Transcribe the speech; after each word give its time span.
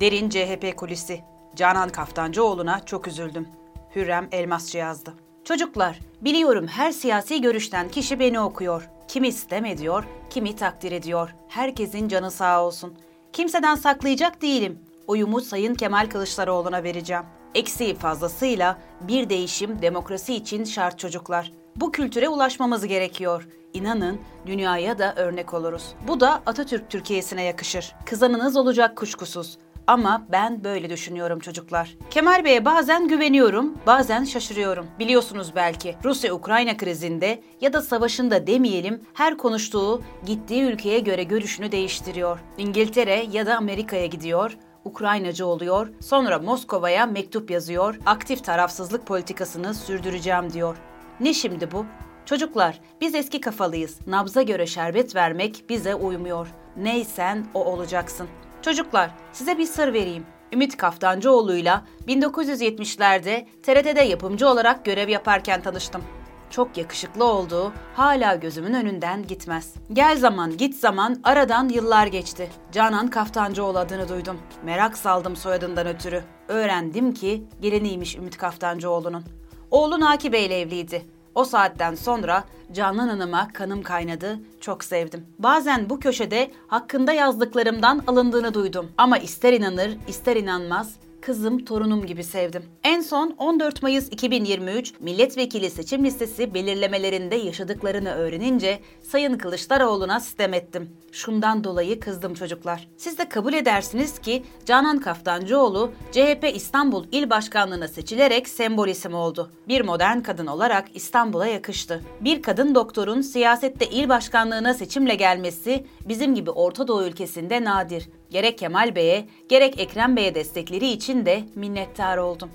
Derin 0.00 0.28
CHP 0.28 0.76
kulisi. 0.76 1.20
Canan 1.56 1.88
Kaftancıoğlu'na 1.88 2.84
çok 2.84 3.08
üzüldüm. 3.08 3.48
Hürrem 3.96 4.28
Elmasçı 4.32 4.78
yazdı. 4.78 5.14
Çocuklar, 5.44 6.00
biliyorum 6.20 6.66
her 6.66 6.92
siyasi 6.92 7.40
görüşten 7.40 7.88
kişi 7.88 8.20
beni 8.20 8.40
okuyor. 8.40 8.88
Kimi 9.08 9.28
istem 9.28 9.64
ediyor, 9.64 10.04
kimi 10.30 10.56
takdir 10.56 10.92
ediyor. 10.92 11.34
Herkesin 11.48 12.08
canı 12.08 12.30
sağ 12.30 12.64
olsun. 12.64 12.94
Kimseden 13.32 13.74
saklayacak 13.74 14.42
değilim. 14.42 14.78
Oyumu 15.06 15.40
Sayın 15.40 15.74
Kemal 15.74 16.08
Kılıçdaroğlu'na 16.08 16.82
vereceğim. 16.82 17.24
Eksiği 17.54 17.94
fazlasıyla 17.94 18.78
bir 19.00 19.28
değişim 19.30 19.82
demokrasi 19.82 20.34
için 20.34 20.64
şart 20.64 20.98
çocuklar. 20.98 21.52
Bu 21.76 21.92
kültüre 21.92 22.28
ulaşmamız 22.28 22.86
gerekiyor. 22.86 23.48
İnanın 23.72 24.20
dünyaya 24.46 24.98
da 24.98 25.14
örnek 25.16 25.54
oluruz. 25.54 25.94
Bu 26.08 26.20
da 26.20 26.42
Atatürk 26.46 26.90
Türkiye'sine 26.90 27.42
yakışır. 27.42 27.94
Kızanınız 28.06 28.56
olacak 28.56 28.96
kuşkusuz. 28.96 29.58
Ama 29.86 30.26
ben 30.32 30.64
böyle 30.64 30.90
düşünüyorum 30.90 31.40
çocuklar. 31.40 31.96
Kemal 32.10 32.44
Bey'e 32.44 32.64
bazen 32.64 33.08
güveniyorum, 33.08 33.74
bazen 33.86 34.24
şaşırıyorum. 34.24 34.86
Biliyorsunuz 34.98 35.52
belki 35.56 35.96
Rusya-Ukrayna 36.04 36.76
krizinde 36.76 37.42
ya 37.60 37.72
da 37.72 37.82
savaşında 37.82 38.46
demeyelim 38.46 39.00
her 39.14 39.36
konuştuğu 39.36 40.02
gittiği 40.26 40.62
ülkeye 40.62 40.98
göre 40.98 41.22
görüşünü 41.22 41.72
değiştiriyor. 41.72 42.38
İngiltere 42.58 43.26
ya 43.32 43.46
da 43.46 43.56
Amerika'ya 43.56 44.06
gidiyor, 44.06 44.56
Ukraynacı 44.84 45.46
oluyor, 45.46 45.88
sonra 46.00 46.38
Moskova'ya 46.38 47.06
mektup 47.06 47.50
yazıyor, 47.50 47.98
aktif 48.06 48.44
tarafsızlık 48.44 49.06
politikasını 49.06 49.74
sürdüreceğim 49.74 50.52
diyor. 50.52 50.76
Ne 51.20 51.34
şimdi 51.34 51.72
bu? 51.72 51.86
Çocuklar, 52.26 52.80
biz 53.00 53.14
eski 53.14 53.40
kafalıyız. 53.40 53.98
Nabza 54.06 54.42
göre 54.42 54.66
şerbet 54.66 55.16
vermek 55.16 55.64
bize 55.68 55.94
uymuyor. 55.94 56.48
Neysen 56.76 57.46
o 57.54 57.64
olacaksın. 57.64 58.28
Çocuklar, 58.64 59.10
size 59.32 59.58
bir 59.58 59.66
sır 59.66 59.92
vereyim. 59.92 60.26
Ümit 60.52 60.76
Kaftancıoğlu'yla 60.76 61.84
1970'lerde 62.08 63.46
TRT'de 63.62 64.02
yapımcı 64.02 64.48
olarak 64.48 64.84
görev 64.84 65.08
yaparken 65.08 65.62
tanıştım. 65.62 66.02
Çok 66.50 66.76
yakışıklı 66.76 67.24
olduğu 67.24 67.72
hala 67.94 68.34
gözümün 68.34 68.74
önünden 68.74 69.26
gitmez. 69.26 69.74
Gel 69.92 70.16
zaman 70.16 70.56
git 70.56 70.74
zaman 70.74 71.20
aradan 71.24 71.68
yıllar 71.68 72.06
geçti. 72.06 72.50
Canan 72.72 73.08
Kaftancıoğlu 73.08 73.78
adını 73.78 74.08
duydum. 74.08 74.38
Merak 74.64 74.98
saldım 74.98 75.36
soyadından 75.36 75.86
ötürü. 75.86 76.22
Öğrendim 76.48 77.14
ki 77.14 77.44
geliniymiş 77.60 78.16
Ümit 78.16 78.36
Kaftancıoğlu'nun. 78.36 79.24
Oğlu 79.70 80.00
Naki 80.00 80.32
Bey'le 80.32 80.60
evliydi. 80.60 81.13
O 81.34 81.44
saatten 81.44 81.94
sonra 81.94 82.44
Canan 82.72 83.08
Hanım'a 83.08 83.52
kanım 83.52 83.82
kaynadı, 83.82 84.38
çok 84.60 84.84
sevdim. 84.84 85.26
Bazen 85.38 85.90
bu 85.90 86.00
köşede 86.00 86.50
hakkında 86.66 87.12
yazdıklarımdan 87.12 88.02
alındığını 88.06 88.54
duydum. 88.54 88.88
Ama 88.98 89.18
ister 89.18 89.52
inanır, 89.52 89.96
ister 90.08 90.36
inanmaz 90.36 90.94
kızım, 91.24 91.64
torunum 91.64 92.06
gibi 92.06 92.24
sevdim. 92.24 92.62
En 92.84 93.00
son 93.00 93.34
14 93.38 93.82
Mayıs 93.82 94.08
2023 94.08 94.92
milletvekili 95.00 95.70
seçim 95.70 96.04
listesi 96.04 96.54
belirlemelerinde 96.54 97.36
yaşadıklarını 97.36 98.10
öğrenince 98.10 98.78
Sayın 99.02 99.38
Kılıçdaroğlu'na 99.38 100.20
sistem 100.20 100.54
ettim. 100.54 100.90
Şundan 101.12 101.64
dolayı 101.64 102.00
kızdım 102.00 102.34
çocuklar. 102.34 102.88
Siz 102.96 103.18
de 103.18 103.28
kabul 103.28 103.52
edersiniz 103.52 104.18
ki 104.18 104.42
Canan 104.66 104.98
Kaftancıoğlu 104.98 105.92
CHP 106.12 106.52
İstanbul 106.54 107.04
İl 107.12 107.30
Başkanlığı'na 107.30 107.88
seçilerek 107.88 108.48
sembol 108.48 108.88
isim 108.88 109.14
oldu. 109.14 109.50
Bir 109.68 109.80
modern 109.80 110.20
kadın 110.20 110.46
olarak 110.46 110.84
İstanbul'a 110.94 111.46
yakıştı. 111.46 112.00
Bir 112.20 112.42
kadın 112.42 112.74
doktorun 112.74 113.20
siyasette 113.20 113.86
il 113.86 114.08
başkanlığına 114.08 114.74
seçimle 114.74 115.14
gelmesi 115.14 115.86
bizim 116.08 116.34
gibi 116.34 116.50
Orta 116.50 116.88
Doğu 116.88 117.04
ülkesinde 117.04 117.64
nadir. 117.64 118.08
Gerek 118.34 118.58
Kemal 118.58 118.94
Bey'e, 118.94 119.28
gerek 119.48 119.80
Ekrem 119.80 120.16
Bey'e 120.16 120.34
destekleri 120.34 120.86
için 120.88 121.26
de 121.26 121.44
minnettar 121.54 122.16
oldum. 122.16 122.50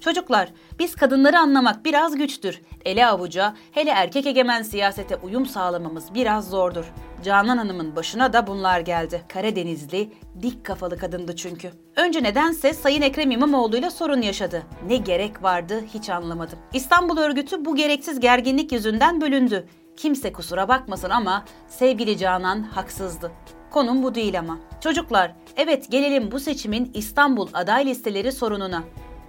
Çocuklar, 0.00 0.48
biz 0.78 0.94
kadınları 0.94 1.38
anlamak 1.38 1.84
biraz 1.84 2.16
güçtür. 2.16 2.60
Ele 2.84 3.06
avuca, 3.06 3.54
hele 3.72 3.90
erkek 3.90 4.26
egemen 4.26 4.62
siyasete 4.62 5.16
uyum 5.16 5.46
sağlamamız 5.46 6.14
biraz 6.14 6.50
zordur. 6.50 6.84
Canan 7.24 7.56
Hanım'ın 7.56 7.96
başına 7.96 8.32
da 8.32 8.46
bunlar 8.46 8.80
geldi. 8.80 9.22
Karadenizli, 9.28 10.12
dik 10.42 10.64
kafalı 10.64 10.98
kadındı 10.98 11.36
çünkü. 11.36 11.70
Önce 11.96 12.22
nedense 12.22 12.74
Sayın 12.74 13.02
Ekrem 13.02 13.30
İmamoğlu'yla 13.30 13.90
sorun 13.90 14.22
yaşadı. 14.22 14.62
Ne 14.86 14.96
gerek 14.96 15.42
vardı 15.42 15.84
hiç 15.94 16.10
anlamadım. 16.10 16.58
İstanbul 16.72 17.18
örgütü 17.18 17.64
bu 17.64 17.76
gereksiz 17.76 18.20
gerginlik 18.20 18.72
yüzünden 18.72 19.20
bölündü. 19.20 19.66
Kimse 19.96 20.32
kusura 20.32 20.68
bakmasın 20.68 21.10
ama 21.10 21.44
sevgili 21.68 22.18
Canan 22.18 22.62
haksızdı. 22.62 23.32
Konum 23.70 24.02
bu 24.02 24.14
değil 24.14 24.38
ama. 24.38 24.58
Çocuklar, 24.80 25.32
evet 25.56 25.90
gelelim 25.90 26.30
bu 26.30 26.40
seçimin 26.40 26.90
İstanbul 26.94 27.48
aday 27.54 27.86
listeleri 27.86 28.32
sorununa. 28.32 28.82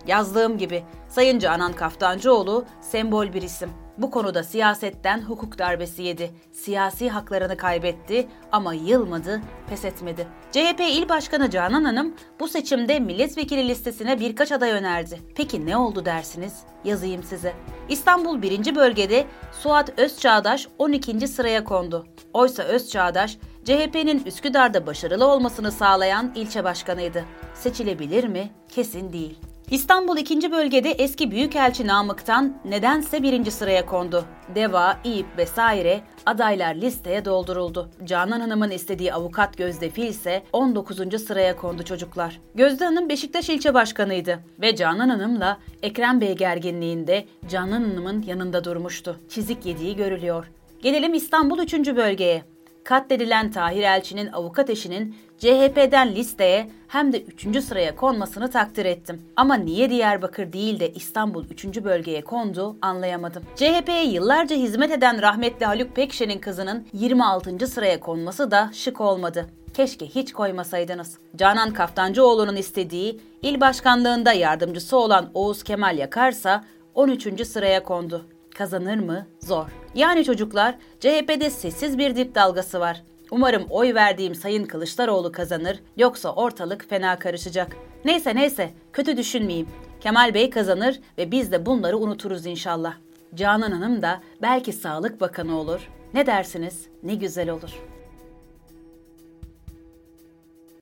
Yazdığım 0.07 0.57
gibi 0.57 0.83
Sayın 1.09 1.39
Canan 1.39 1.73
Kaftancıoğlu 1.73 2.65
sembol 2.81 3.33
bir 3.33 3.41
isim. 3.41 3.69
Bu 3.97 4.11
konuda 4.11 4.43
siyasetten 4.43 5.21
hukuk 5.21 5.57
darbesi 5.57 6.03
yedi. 6.03 6.31
Siyasi 6.51 7.09
haklarını 7.09 7.57
kaybetti 7.57 8.27
ama 8.51 8.73
yılmadı, 8.73 9.41
pes 9.69 9.85
etmedi. 9.85 10.27
CHP 10.51 10.79
İl 10.79 11.09
Başkanı 11.09 11.49
Canan 11.49 11.83
Hanım 11.83 12.13
bu 12.39 12.47
seçimde 12.47 12.99
milletvekili 12.99 13.67
listesine 13.67 14.19
birkaç 14.19 14.51
aday 14.51 14.71
önerdi. 14.71 15.19
Peki 15.35 15.65
ne 15.65 15.77
oldu 15.77 16.05
dersiniz? 16.05 16.53
Yazayım 16.83 17.23
size. 17.23 17.53
İstanbul 17.89 18.41
1. 18.41 18.75
bölgede 18.75 19.25
Suat 19.51 19.99
Özçağdaş 19.99 20.67
12. 20.77 21.27
sıraya 21.27 21.63
kondu. 21.63 22.07
Oysa 22.33 22.63
Özçağdaş 22.63 23.37
CHP'nin 23.65 24.25
Üsküdar'da 24.25 24.87
başarılı 24.87 25.27
olmasını 25.27 25.71
sağlayan 25.71 26.31
ilçe 26.35 26.63
başkanıydı. 26.63 27.25
Seçilebilir 27.53 28.23
mi? 28.23 28.49
Kesin 28.69 29.13
değil. 29.13 29.39
İstanbul 29.71 30.17
2. 30.17 30.51
bölgede 30.51 30.91
eski 30.91 31.31
Büyükelçi 31.31 31.87
Namık'tan 31.87 32.57
nedense 32.65 33.23
birinci 33.23 33.51
sıraya 33.51 33.85
kondu. 33.85 34.25
Deva, 34.55 34.97
İYİP 35.03 35.25
vesaire 35.37 36.01
adaylar 36.25 36.75
listeye 36.75 37.25
dolduruldu. 37.25 37.89
Canan 38.05 38.39
Hanım'ın 38.39 38.71
istediği 38.71 39.13
avukat 39.13 39.57
Gözde 39.57 39.89
Fil 39.89 40.07
ise 40.07 40.43
19. 40.53 41.23
sıraya 41.27 41.55
kondu 41.55 41.83
çocuklar. 41.83 42.39
Gözde 42.55 42.85
Hanım 42.85 43.09
Beşiktaş 43.09 43.49
ilçe 43.49 43.73
başkanıydı 43.73 44.39
ve 44.61 44.75
Canan 44.75 45.09
Hanım'la 45.09 45.57
Ekrem 45.83 46.21
Bey 46.21 46.35
gerginliğinde 46.35 47.25
Canan 47.49 47.83
Hanım'ın 47.83 48.21
yanında 48.21 48.63
durmuştu. 48.63 49.19
Çizik 49.29 49.65
yediği 49.65 49.95
görülüyor. 49.95 50.51
Gelelim 50.81 51.13
İstanbul 51.13 51.59
3. 51.59 51.73
bölgeye 51.73 52.43
katledilen 52.83 53.51
Tahir 53.51 53.83
Elçi'nin 53.83 54.27
avukat 54.27 54.69
eşinin 54.69 55.15
CHP'den 55.37 56.15
listeye 56.15 56.69
hem 56.87 57.13
de 57.13 57.21
3. 57.21 57.63
sıraya 57.63 57.95
konmasını 57.95 58.51
takdir 58.51 58.85
ettim. 58.85 59.21
Ama 59.35 59.55
niye 59.55 59.89
Diyarbakır 59.89 60.53
değil 60.53 60.79
de 60.79 60.93
İstanbul 60.93 61.45
3. 61.45 61.65
bölgeye 61.83 62.21
kondu 62.21 62.75
anlayamadım. 62.81 63.43
CHP'ye 63.55 64.05
yıllarca 64.05 64.55
hizmet 64.55 64.91
eden 64.91 65.21
rahmetli 65.21 65.65
Haluk 65.65 65.95
Pekşen'in 65.95 66.39
kızının 66.39 66.87
26. 66.93 67.67
sıraya 67.67 67.99
konması 67.99 68.51
da 68.51 68.69
şık 68.73 69.01
olmadı. 69.01 69.47
Keşke 69.73 70.05
hiç 70.05 70.33
koymasaydınız. 70.33 71.17
Canan 71.35 71.73
Kaftancıoğlu'nun 71.73 72.55
istediği 72.55 73.21
il 73.41 73.61
başkanlığında 73.61 74.33
yardımcısı 74.33 74.97
olan 74.97 75.29
Oğuz 75.33 75.63
Kemal 75.63 75.97
Yakarsa 75.97 76.63
13. 76.95 77.47
sıraya 77.47 77.83
kondu. 77.83 78.25
Kazanır 78.55 78.99
mı? 78.99 79.27
Zor. 79.39 79.65
Yani 79.95 80.23
çocuklar 80.23 80.75
CHP'de 80.99 81.49
sessiz 81.49 81.97
bir 81.97 82.15
dip 82.15 82.35
dalgası 82.35 82.79
var. 82.79 83.03
Umarım 83.31 83.65
oy 83.69 83.93
verdiğim 83.93 84.35
Sayın 84.35 84.65
Kılıçdaroğlu 84.65 85.31
kazanır 85.31 85.79
yoksa 85.97 86.33
ortalık 86.33 86.89
fena 86.89 87.19
karışacak. 87.19 87.75
Neyse 88.05 88.35
neyse 88.35 88.69
kötü 88.93 89.17
düşünmeyeyim. 89.17 89.67
Kemal 90.01 90.33
Bey 90.33 90.49
kazanır 90.49 90.99
ve 91.17 91.31
biz 91.31 91.51
de 91.51 91.65
bunları 91.65 91.97
unuturuz 91.97 92.45
inşallah. 92.45 92.93
Canan 93.35 93.71
Hanım 93.71 94.01
da 94.01 94.21
belki 94.41 94.73
Sağlık 94.73 95.21
Bakanı 95.21 95.59
olur. 95.59 95.89
Ne 96.13 96.25
dersiniz? 96.25 96.87
Ne 97.03 97.15
güzel 97.15 97.49
olur. 97.49 97.71